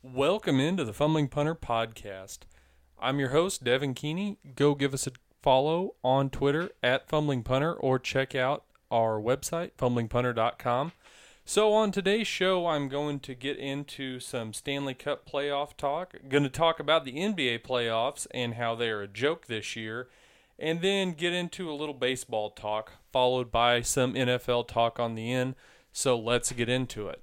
[0.00, 2.42] Welcome into the Fumbling Punter podcast.
[3.00, 4.38] I'm your host, Devin Keeney.
[4.54, 9.72] Go give us a follow on Twitter at Fumbling Punter or check out our website,
[9.76, 10.92] fumblingpunter.com.
[11.44, 16.14] So, on today's show, I'm going to get into some Stanley Cup playoff talk.
[16.22, 20.08] I'm going to talk about the NBA playoffs and how they're a joke this year,
[20.60, 25.32] and then get into a little baseball talk, followed by some NFL talk on the
[25.32, 25.56] end.
[25.92, 27.20] So, let's get into it.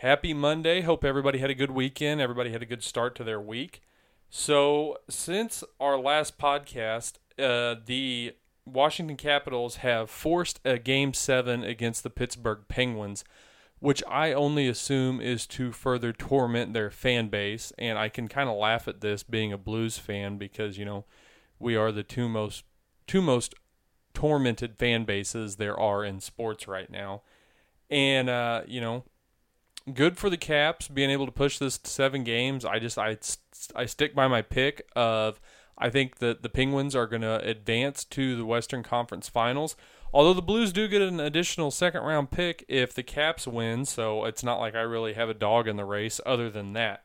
[0.00, 0.80] Happy Monday.
[0.80, 2.22] Hope everybody had a good weekend.
[2.22, 3.82] Everybody had a good start to their week.
[4.30, 8.32] So, since our last podcast, uh, the
[8.64, 13.24] Washington Capitals have forced a game seven against the Pittsburgh Penguins,
[13.78, 17.70] which I only assume is to further torment their fan base.
[17.76, 21.04] And I can kind of laugh at this being a Blues fan because, you know,
[21.58, 22.64] we are the two most
[23.06, 23.54] two most
[24.14, 27.20] tormented fan bases there are in sports right now.
[27.90, 29.04] And uh, you know,
[29.92, 32.64] good for the Caps being able to push this to seven games.
[32.64, 33.16] I just I
[33.74, 35.40] I stick by my pick of
[35.76, 39.76] I think that the Penguins are going to advance to the Western Conference Finals.
[40.12, 44.24] Although the Blues do get an additional second round pick if the Caps win, so
[44.24, 47.04] it's not like I really have a dog in the race other than that.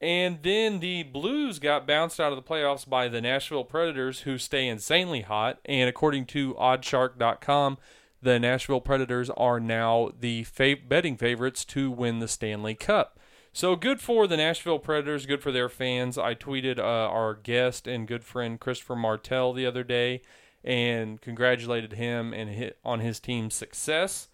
[0.00, 4.38] And then the Blues got bounced out of the playoffs by the Nashville Predators, who
[4.38, 5.60] stay insanely hot.
[5.64, 7.78] And according to OddsShark.com,
[8.24, 13.20] the Nashville Predators are now the fav- betting favorites to win the Stanley Cup.
[13.52, 16.18] So good for the Nashville Predators, good for their fans.
[16.18, 20.22] I tweeted uh, our guest and good friend Christopher Martell the other day
[20.64, 24.28] and congratulated him and hit on his team's success.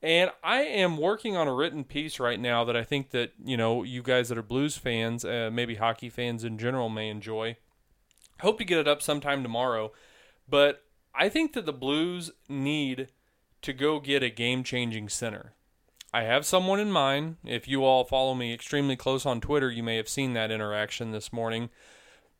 [0.00, 3.56] And I am working on a written piece right now that I think that you
[3.56, 7.56] know you guys that are Blues fans, uh, maybe hockey fans in general, may enjoy.
[8.40, 9.90] Hope to get it up sometime tomorrow,
[10.48, 13.08] but I think that the Blues need
[13.62, 15.54] to go get a game changing center.
[16.12, 17.36] I have someone in mind.
[17.44, 21.10] If you all follow me extremely close on Twitter, you may have seen that interaction
[21.10, 21.70] this morning.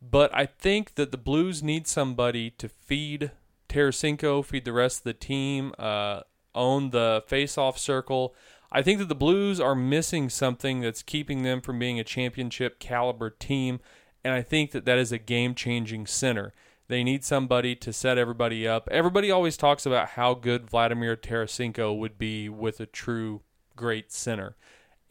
[0.01, 3.31] But I think that the Blues need somebody to feed
[3.67, 6.21] Tarasenko, feed the rest of the team, uh,
[6.55, 8.33] own the face-off circle.
[8.71, 12.79] I think that the Blues are missing something that's keeping them from being a championship
[12.79, 13.79] caliber team,
[14.23, 16.53] and I think that that is a game-changing center.
[16.89, 18.89] They need somebody to set everybody up.
[18.91, 23.41] Everybody always talks about how good Vladimir Tarasenko would be with a true
[23.75, 24.55] great center.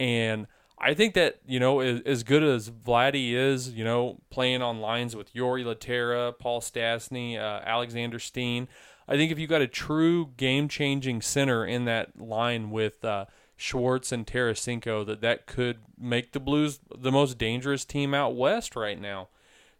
[0.00, 0.48] And
[0.80, 5.14] I think that, you know, as, good as Vladdy is, you know, playing on lines
[5.14, 8.66] with Jori Lehtera, Paul Stastny, uh, Alexander Steen,
[9.06, 13.26] I think if you got a true game changing center in that line with uh,
[13.56, 18.74] Schwartz and Tarasenko, that that could make the Blues the most dangerous team out west
[18.74, 19.28] right now.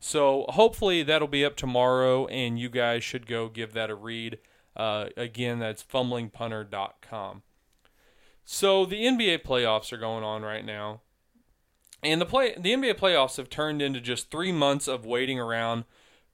[0.01, 4.39] So hopefully that'll be up tomorrow, and you guys should go give that a read.
[4.77, 7.43] Uh, again, that's fumblingpunter.com.
[8.45, 11.03] So the NBA playoffs are going on right now,
[12.03, 15.85] and the play the NBA playoffs have turned into just three months of waiting around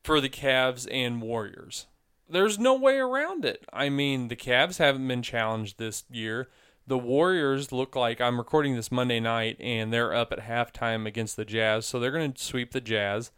[0.04, 1.86] for the Cavs and Warriors.
[2.28, 3.64] There's no way around it.
[3.72, 6.48] I mean, the Cavs haven't been challenged this year.
[6.86, 11.36] The Warriors look like I'm recording this Monday night, and they're up at halftime against
[11.36, 13.30] the Jazz, so they're going to sweep the Jazz.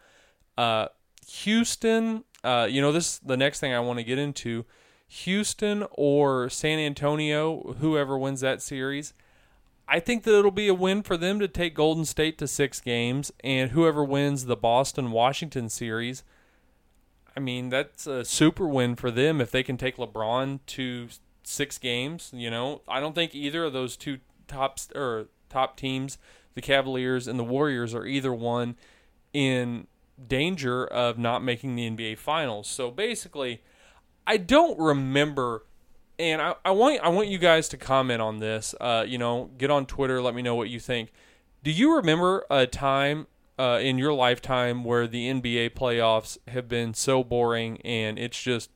[0.56, 0.88] Uh,
[1.28, 4.64] Houston, uh, you know, this is the next thing I want to get into.
[5.08, 9.12] Houston or San Antonio, whoever wins that series,
[9.88, 12.80] I think that it'll be a win for them to take Golden State to six
[12.80, 16.24] games, and whoever wins the Boston Washington series,
[17.36, 21.08] I mean, that's a super win for them if they can take LeBron to
[21.44, 22.30] six games.
[22.34, 24.18] You know, I don't think either of those two
[24.48, 26.18] top or top teams,
[26.54, 28.76] the Cavaliers and the Warriors, are either one
[29.32, 29.86] in
[30.24, 32.68] danger of not making the NBA Finals.
[32.68, 33.62] So basically,
[34.26, 35.64] I don't remember,
[36.18, 38.74] and I, I want I want you guys to comment on this.
[38.80, 41.12] Uh, you know, get on Twitter, let me know what you think.
[41.62, 43.26] Do you remember a time
[43.58, 48.70] uh, in your lifetime where the NBA playoffs have been so boring and it's just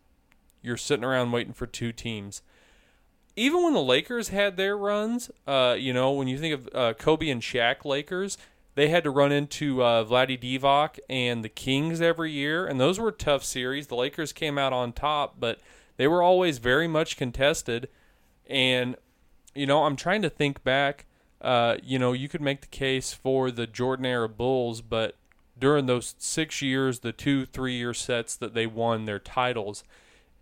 [0.63, 2.43] you're sitting around waiting for two teams?
[3.37, 6.95] Even when the Lakers had their runs, uh, you know, when you think of uh,
[6.95, 8.37] Kobe and Shaq Lakers,
[8.75, 12.99] they had to run into uh, Vlade Divac and the Kings every year, and those
[12.99, 13.89] were tough series.
[13.89, 15.59] The Lakers came out on top, but
[15.97, 17.89] they were always very much contested.
[18.49, 18.97] And
[19.55, 21.07] you know, I'm trying to think back.
[21.41, 25.17] Uh, you know, you could make the case for the Jordan era Bulls, but
[25.59, 29.85] during those six years, the two, three year sets that they won their titles,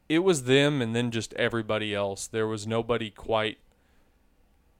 [0.08, 2.26] it was them and then just everybody else.
[2.26, 3.58] There was nobody quite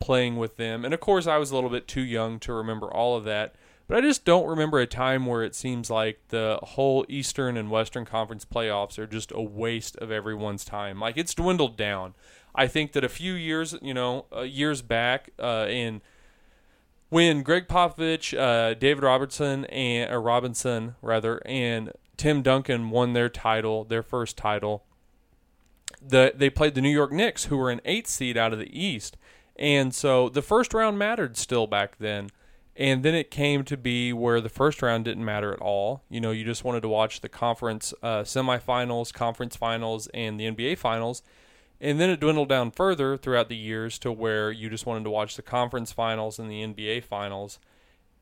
[0.09, 0.87] playing with them.
[0.87, 3.55] And of course, I was a little bit too young to remember all of that.
[3.87, 7.71] But I just don't remember a time where it seems like the whole Eastern and
[7.71, 10.99] Western Conference playoffs are just a waste of everyone's time.
[10.99, 12.15] Like it's dwindled down.
[12.55, 16.01] I think that a few years, you know, uh, years back uh, in
[17.11, 23.29] when Gregg Popovich, uh, David Robertson, and or Robinson rather, and Tim Duncan won their
[23.29, 24.85] title, their first title.
[26.01, 28.73] The they played the New York Knicks, who were an eighth seed out of the
[28.73, 29.19] East,
[29.59, 32.31] and so the first round mattered still back then.
[32.77, 36.05] And then it came to be where the first round didn't matter at all.
[36.09, 40.45] You know, you just wanted to watch the conference uh, semifinals, conference finals, and the
[40.45, 41.25] NBA finals.
[41.81, 45.11] And then it dwindled down further throughout the years to where you just wanted to
[45.11, 47.59] watch the conference finals and the NBA finals.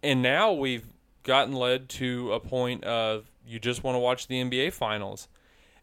[0.03, 0.87] And now we've
[1.23, 5.29] gotten led to a point of you just want to watch the NBA finals.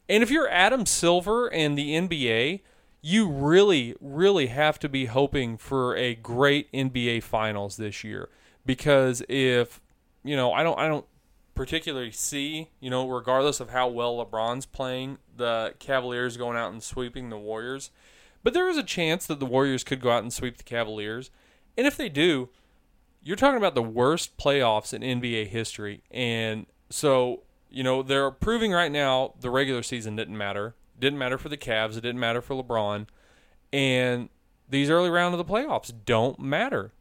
[0.09, 2.61] And if you're Adam Silver and the NBA,
[3.05, 8.29] you really, really have to be hoping for a great NBA finals this year
[8.65, 9.81] because if
[10.23, 11.05] you know, I don't I don't
[11.53, 16.81] particularly see, you know, regardless of how well LeBron's playing, the Cavaliers going out and
[16.81, 17.91] sweeping the Warriors.
[18.41, 21.29] But there is a chance that the Warriors could go out and sweep the Cavaliers.
[21.77, 22.49] And if they do,
[23.21, 26.03] you're talking about the worst playoffs in NBA history.
[26.09, 30.75] And so, you know, they're proving right now the regular season didn't matter.
[31.03, 33.07] Didn't matter for the Cavs, it didn't matter for LeBron.
[33.73, 34.29] And
[34.69, 36.93] these early round of the playoffs don't matter.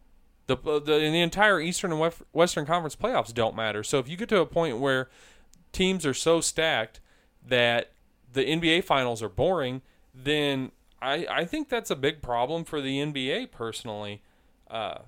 [0.49, 3.85] The, the in the entire Eastern and Western Conference playoffs don't matter.
[3.85, 5.09] So if you get to a point where
[5.71, 6.99] teams are so stacked
[7.47, 7.93] that
[8.33, 9.83] the NBA finals are boring,
[10.13, 14.21] then I I think that's a big problem for the NBA personally.
[14.69, 15.03] Uh,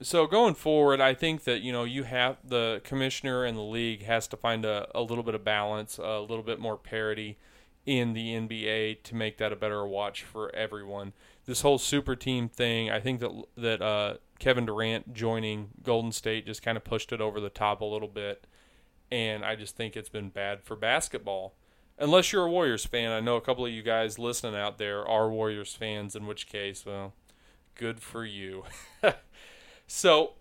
[0.00, 4.02] so going forward, I think that you know you have the commissioner and the league
[4.06, 7.38] has to find a, a little bit of balance, a little bit more parity
[7.84, 11.12] in the NBA to make that a better watch for everyone.
[11.46, 16.46] This whole super team thing, I think that that uh, Kevin Durant joining Golden State
[16.46, 18.46] just kind of pushed it over the top a little bit.
[19.10, 21.54] And I just think it's been bad for basketball.
[21.98, 23.12] Unless you're a Warriors fan.
[23.12, 26.46] I know a couple of you guys listening out there are Warriors fans, in which
[26.46, 27.12] case, well,
[27.74, 28.64] good for you.
[29.86, 30.32] so,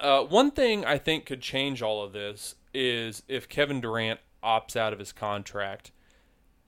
[0.00, 4.76] uh, one thing I think could change all of this is if Kevin Durant opts
[4.76, 5.92] out of his contract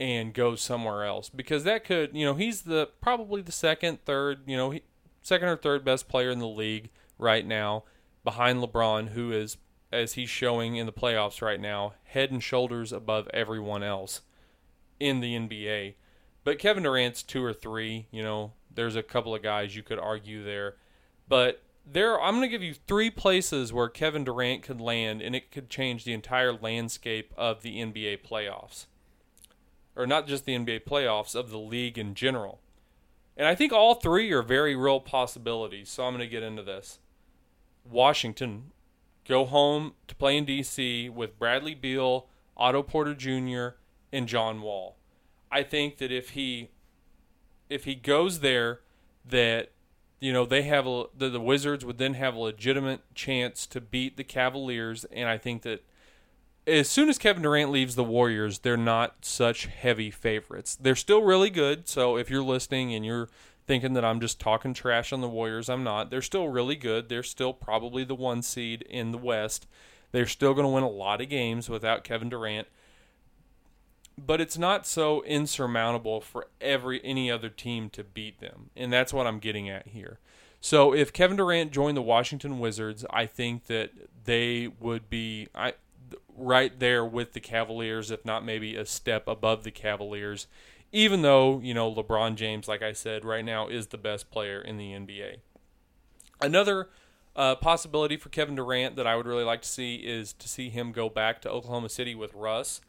[0.00, 4.41] and goes somewhere else because that could, you know, he's the probably the second, third,
[4.47, 4.82] you know, he,
[5.23, 6.88] second or third best player in the league
[7.19, 7.85] right now,
[8.25, 9.58] behind LeBron, who is,
[9.93, 14.23] as he's showing in the playoffs right now, head and shoulders above everyone else
[14.99, 15.94] in the NBA.
[16.44, 18.06] But Kevin Durant's two or three.
[18.11, 20.76] You know, there's a couple of guys you could argue there,
[21.29, 25.37] but there I'm going to give you three places where Kevin Durant could land, and
[25.37, 28.87] it could change the entire landscape of the NBA playoffs,
[29.96, 32.60] or not just the NBA playoffs of the league in general.
[33.37, 35.88] And I think all three are very real possibilities.
[35.88, 36.98] So I'm going to get into this.
[37.88, 38.72] Washington,
[39.26, 41.08] go home to play in D.C.
[41.08, 42.26] with Bradley Beal,
[42.56, 43.76] Otto Porter Jr.,
[44.12, 44.96] and John Wall.
[45.50, 46.70] I think that if he
[47.69, 48.81] if he goes there,
[49.25, 49.70] that
[50.19, 53.81] you know they have a, the, the Wizards would then have a legitimate chance to
[53.81, 55.84] beat the Cavaliers, and I think that
[56.70, 60.76] as soon as Kevin Durant leaves the Warriors, they're not such heavy favorites.
[60.81, 61.88] They're still really good.
[61.88, 63.28] So if you're listening and you're
[63.67, 66.11] thinking that I'm just talking trash on the Warriors, I'm not.
[66.11, 67.08] They're still really good.
[67.08, 69.67] They're still probably the one seed in the West.
[70.12, 72.69] They're still going to win a lot of games without Kevin Durant.
[74.17, 78.70] But it's not so insurmountable for every any other team to beat them.
[78.76, 80.19] And that's what I'm getting at here.
[80.61, 83.93] So if Kevin Durant joined the Washington Wizards, I think that
[84.24, 85.74] they would be I
[86.41, 90.47] right there with the Cavaliers, if not maybe a step above the Cavaliers,
[90.93, 94.61] even though, you know, LeBron James, like I said, right now is the best player
[94.61, 95.37] in the NBA.
[96.41, 96.89] Another
[97.37, 100.69] uh, possibility for Kevin Durant that I would really like to see is to see
[100.69, 102.81] him go back to Oklahoma City with Russ.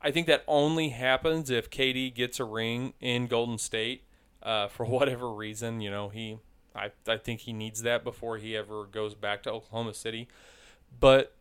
[0.00, 4.04] I think that only happens if KD gets a ring in Golden State
[4.42, 5.80] uh, for whatever reason.
[5.80, 6.38] You know, he,
[6.74, 10.28] I, I think he needs that before he ever goes back to Oklahoma City.
[10.98, 11.34] But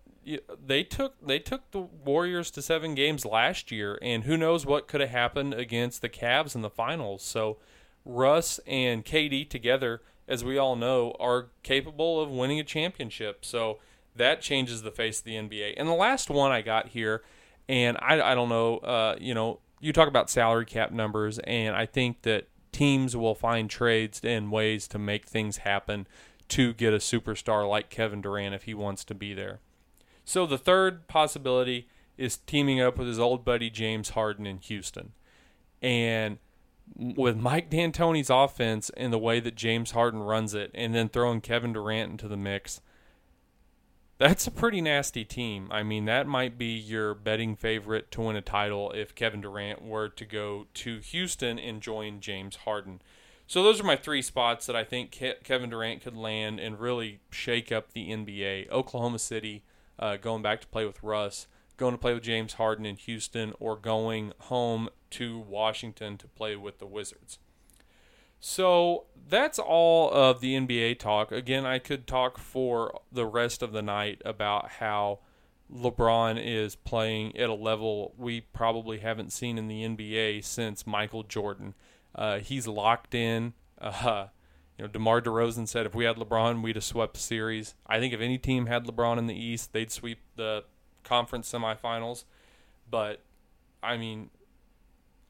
[0.63, 4.87] they took they took the Warriors to seven games last year, and who knows what
[4.87, 7.23] could have happened against the Cavs in the finals.
[7.23, 7.57] So
[8.05, 13.43] Russ and KD together, as we all know, are capable of winning a championship.
[13.43, 13.79] So
[14.15, 15.73] that changes the face of the NBA.
[15.77, 17.23] And the last one I got here,
[17.67, 21.75] and I, I don't know, uh, you know, you talk about salary cap numbers, and
[21.75, 26.07] I think that teams will find trades and ways to make things happen
[26.49, 29.59] to get a superstar like Kevin Durant if he wants to be there.
[30.25, 31.87] So the third possibility
[32.17, 35.13] is teaming up with his old buddy James Harden in Houston.
[35.81, 36.37] And
[36.95, 41.41] with Mike D'Antoni's offense and the way that James Harden runs it, and then throwing
[41.41, 42.81] Kevin Durant into the mix,
[44.17, 45.69] that's a pretty nasty team.
[45.71, 49.81] I mean, that might be your betting favorite to win a title if Kevin Durant
[49.81, 53.01] were to go to Houston and join James Harden.
[53.49, 56.79] So those are my three spots that I think Ke- Kevin Durant could land and
[56.79, 58.69] really shake up the NBA.
[58.69, 59.63] Oklahoma City,
[59.97, 63.53] uh, going back to play with Russ, going to play with James Harden in Houston,
[63.59, 67.39] or going home to Washington to play with the Wizards.
[68.39, 71.31] So that's all of the NBA talk.
[71.31, 75.21] Again, I could talk for the rest of the night about how
[75.73, 81.23] LeBron is playing at a level we probably haven't seen in the NBA since Michael
[81.23, 81.73] Jordan.
[82.15, 83.53] Uh, he's locked in.
[83.79, 84.27] Uh,
[84.77, 87.75] you know, DeMar DeRozan said if we had LeBron, we'd have swept the series.
[87.85, 90.63] I think if any team had LeBron in the East, they'd sweep the
[91.03, 92.23] conference semifinals.
[92.89, 93.21] But
[93.83, 94.29] I mean,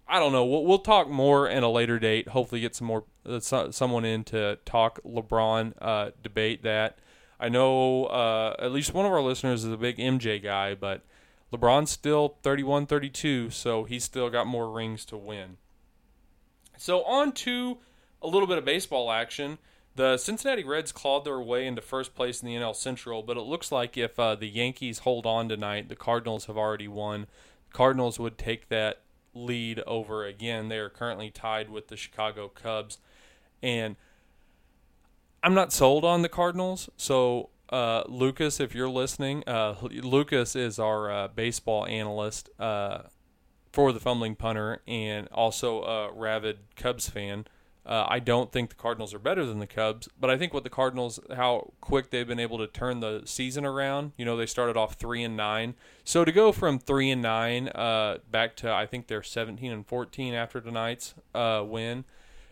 [0.07, 0.45] I don't know.
[0.45, 2.29] We'll, we'll talk more in a later date.
[2.29, 6.99] Hopefully, get some more uh, someone in to talk LeBron, uh, debate that.
[7.39, 11.03] I know uh, at least one of our listeners is a big MJ guy, but
[11.53, 15.57] LeBron's still 31 32, so he's still got more rings to win.
[16.79, 17.77] So, on to
[18.21, 19.57] a little bit of baseball action.
[19.95, 23.41] The Cincinnati Reds clawed their way into first place in the NL Central, but it
[23.41, 27.27] looks like if uh, the Yankees hold on tonight, the Cardinals have already won.
[27.69, 29.01] The Cardinals would take that
[29.33, 30.69] lead over again.
[30.69, 32.99] They are currently tied with the Chicago Cubs.
[33.61, 33.97] And
[35.43, 36.89] I'm not sold on the Cardinals.
[36.95, 42.99] So, uh, Lucas, if you're listening, uh, Lucas is our uh, baseball analyst uh,
[43.71, 47.45] for the Fumbling Punter and also a rabid Cubs fan.
[47.85, 50.63] Uh, I don't think the Cardinals are better than the Cubs, but I think what
[50.63, 54.11] the Cardinals, how quick they've been able to turn the season around.
[54.15, 55.73] You know, they started off three and nine,
[56.03, 59.87] so to go from three and nine uh, back to I think they're seventeen and
[59.87, 62.05] fourteen after tonight's win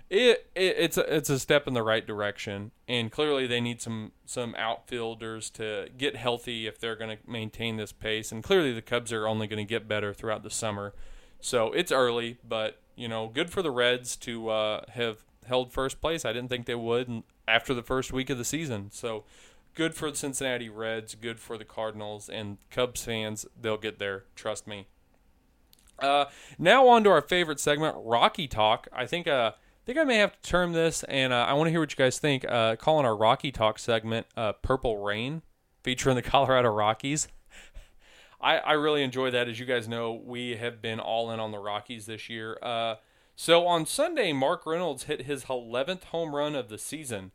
[0.10, 3.82] it, it, it's a, it's a step in the right direction, and clearly they need
[3.82, 8.32] some some outfielders to get healthy if they're going to maintain this pace.
[8.32, 10.94] And clearly the Cubs are only going to get better throughout the summer,
[11.42, 16.00] so it's early, but you know, good for the Reds to uh, have held first
[16.00, 16.24] place.
[16.24, 19.26] I didn't think they would after the first week of the season, so
[19.74, 23.46] good for the Cincinnati Reds, good for the Cardinals and Cubs fans.
[23.60, 24.88] They'll get there, trust me.
[26.00, 26.26] Uh,
[26.58, 28.88] now on to our favorite segment, Rocky Talk.
[28.94, 29.52] I think uh
[29.88, 31.96] think I may have to term this, and uh, I want to hear what you
[31.96, 32.46] guys think.
[32.48, 35.44] Uh, calling our Rocky Talk segment uh, "Purple Rain,"
[35.82, 37.30] featuring the Colorado Rockies.
[38.42, 39.48] I, I really enjoy that.
[39.48, 42.60] As you guys know, we have been all in on the Rockies this year.
[42.62, 42.96] Uh,
[43.36, 47.32] so on Sunday, Mark Reynolds hit his 11th home run of the season.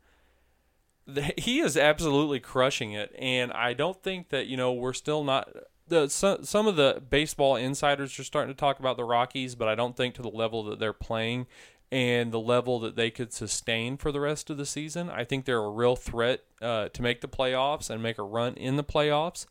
[1.07, 5.25] The, he is absolutely crushing it, and I don't think that you know we're still
[5.25, 5.49] not.
[5.89, 9.69] The, some, some of the baseball insiders are starting to talk about the Rockies, but
[9.69, 11.47] I don't think to the level that they're playing
[11.93, 15.11] and the level that they could sustain for the rest of the season.
[15.11, 18.55] I think they're a real threat uh, to make the playoffs and make a run
[18.55, 19.45] in the playoffs.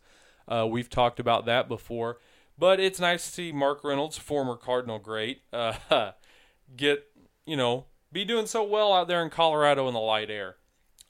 [0.48, 2.18] Uh, we've talked about that before,
[2.58, 5.74] but it's nice to see Mark Reynolds, former Cardinal great, uh,
[6.76, 7.06] get
[7.46, 10.56] you know be doing so well out there in Colorado in the light air.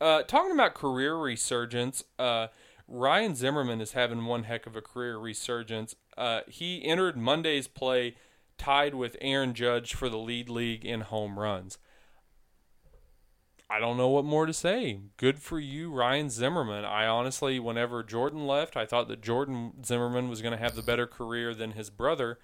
[0.01, 2.47] Uh, talking about career resurgence, uh,
[2.89, 5.95] Ryan Zimmerman is having one heck of a career resurgence.
[6.17, 8.15] Uh, he entered Monday's play
[8.61, 11.79] tied with Aaron Judge for the lead league in home runs.
[13.67, 14.99] I don't know what more to say.
[15.17, 16.85] Good for you, Ryan Zimmerman.
[16.85, 20.83] I honestly, whenever Jordan left, I thought that Jordan Zimmermann was going to have the
[20.83, 22.37] better career than his brother.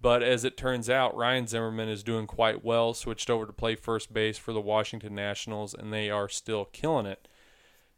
[0.00, 2.94] But as it turns out, Ryan Zimmerman is doing quite well.
[2.94, 7.04] Switched over to play first base for the Washington Nationals, and they are still killing
[7.04, 7.28] it.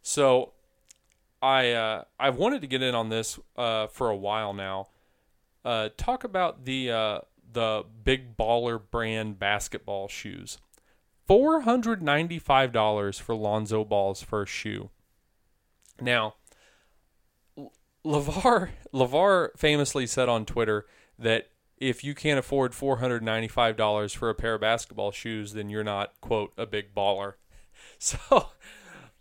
[0.02, 0.54] So,
[1.40, 4.88] I uh, I've wanted to get in on this uh, for a while now.
[5.64, 7.20] Uh, talk about the uh,
[7.52, 10.58] the Big Baller brand basketball shoes.
[11.28, 14.90] $495 for Lonzo Ball's first shoe.
[16.00, 16.34] Now,
[18.04, 20.86] LaVar LaVar famously said on Twitter
[21.18, 26.20] that if you can't afford $495 for a pair of basketball shoes, then you're not,
[26.20, 27.34] quote, a big baller.
[27.98, 28.48] So,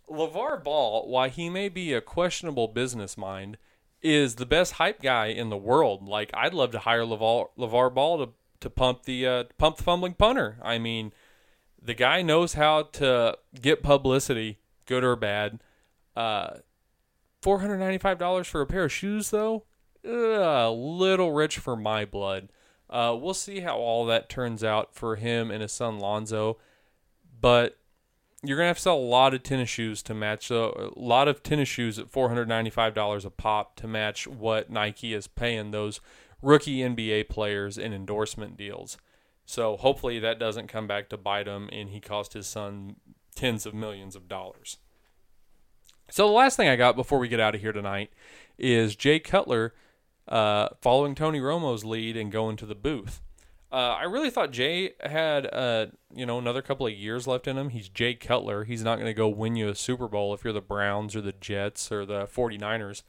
[0.08, 3.58] LaVar Ball, while he may be a questionable business mind,
[4.02, 6.08] is the best hype guy in the world.
[6.08, 9.82] Like I'd love to hire Levar, LaVar Ball to to pump the uh, pump the
[9.82, 10.58] fumbling punter.
[10.62, 11.12] I mean,
[11.82, 15.60] the guy knows how to get publicity, good or bad.
[16.16, 16.58] Uh,
[17.42, 19.64] Four hundred ninety five dollars for a pair of shoes, though,
[20.04, 22.50] a little rich for my blood.
[22.90, 26.58] Uh, we'll see how all that turns out for him and his son Lonzo,
[27.40, 27.78] but
[28.42, 31.42] you're gonna have to sell a lot of tennis shoes to match a lot of
[31.42, 35.26] tennis shoes at four hundred ninety five dollars a pop to match what Nike is
[35.26, 36.00] paying those
[36.42, 38.96] rookie NBA players in endorsement deals.
[39.44, 42.96] So hopefully that doesn't come back to bite him and he cost his son
[43.34, 44.78] tens of millions of dollars.
[46.10, 48.10] So the last thing I got before we get out of here tonight
[48.58, 49.74] is Jay Cutler
[50.28, 53.20] uh, following Tony Romo's lead and going to the booth.
[53.72, 57.56] Uh, I really thought Jay had, uh, you know, another couple of years left in
[57.56, 57.70] him.
[57.70, 58.64] He's Jay Cutler.
[58.64, 61.20] He's not going to go win you a Super Bowl if you're the Browns or
[61.20, 63.02] the Jets or the 49ers.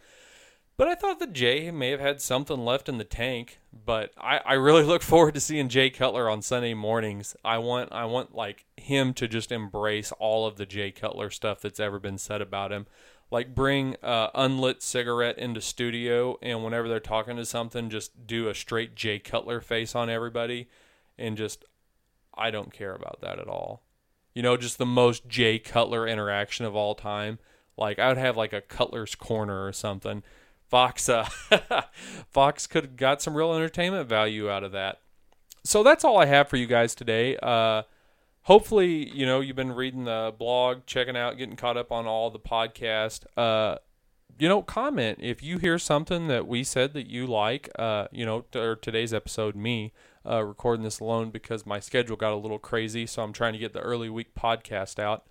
[0.77, 3.59] But I thought that Jay may have had something left in the tank.
[3.85, 7.35] But I, I really look forward to seeing Jay Cutler on Sunday mornings.
[7.43, 11.61] I want I want like him to just embrace all of the Jay Cutler stuff
[11.61, 12.85] that's ever been said about him
[13.31, 18.49] like bring uh, unlit cigarette into studio and whenever they're talking to something just do
[18.49, 20.67] a straight jay cutler face on everybody
[21.17, 21.63] and just
[22.35, 23.83] i don't care about that at all.
[24.33, 27.39] You know just the most jay cutler interaction of all time.
[27.77, 30.21] Like i would have like a cutler's corner or something.
[30.69, 31.27] Fox uh,
[32.29, 35.01] fox could have got some real entertainment value out of that.
[35.63, 37.37] So that's all i have for you guys today.
[37.37, 37.83] Uh,
[38.43, 42.29] hopefully, you know, you've been reading the blog, checking out, getting caught up on all
[42.29, 43.25] the podcast.
[43.37, 43.77] Uh,
[44.39, 47.69] you know, comment if you hear something that we said that you like.
[47.77, 49.93] Uh, you know, or today's episode, me
[50.25, 53.59] uh, recording this alone because my schedule got a little crazy, so I'm trying to
[53.59, 55.25] get the early week podcast out.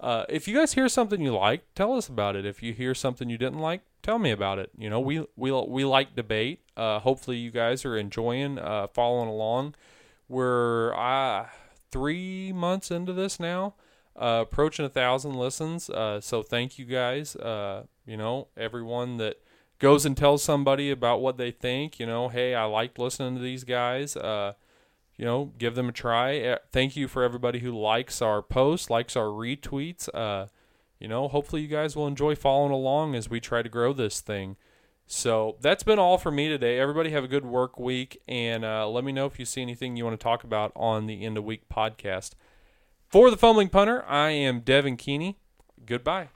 [0.00, 2.44] Uh, if you guys hear something you like, tell us about it.
[2.44, 4.70] If you hear something you didn't like, tell me about it.
[4.76, 6.60] You know, we we we like debate.
[6.76, 9.76] Uh, hopefully, you guys are enjoying, uh, following along.
[10.28, 11.46] We're uh,
[11.94, 13.74] three months into this now,
[14.16, 15.88] uh, approaching a thousand listens.
[15.88, 17.36] Uh, so thank you guys.
[17.36, 19.36] Uh, you know, everyone that
[19.78, 22.00] goes and tells somebody about what they think.
[22.00, 24.16] You know, hey, I liked listening to these guys.
[24.16, 24.54] Uh,
[25.16, 26.40] you know, give them a try.
[26.40, 30.08] Uh, thank you for everybody who likes our posts, likes our retweets.
[30.12, 30.48] Uh,
[30.98, 34.20] you know, hopefully you guys will enjoy following along as we try to grow this
[34.20, 34.56] thing.
[35.06, 36.78] So that's been all for me today.
[36.78, 39.96] Everybody have a good work week, and uh, let me know if you see anything
[39.96, 42.32] you want to talk about on the end of week podcast.
[43.08, 45.38] For the Fumbling Punter, I am Devin Keeney.
[45.86, 46.28] Goodbye.